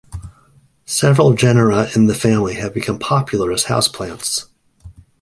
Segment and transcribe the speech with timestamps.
[0.87, 4.47] Several genera in the family have become popular as houseplants.